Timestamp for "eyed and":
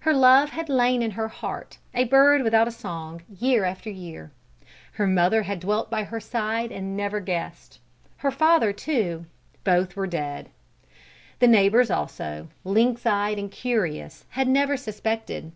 13.04-13.52